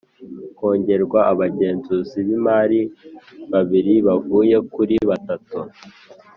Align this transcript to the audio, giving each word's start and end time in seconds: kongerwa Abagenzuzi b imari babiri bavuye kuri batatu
kongerwa 0.57 1.19
Abagenzuzi 1.31 2.17
b 2.27 2.29
imari 2.37 2.79
babiri 3.51 3.93
bavuye 4.07 4.55
kuri 4.73 4.95
batatu 5.09 5.57